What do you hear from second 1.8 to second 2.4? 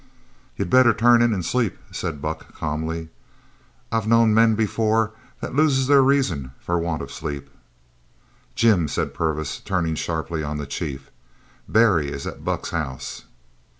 said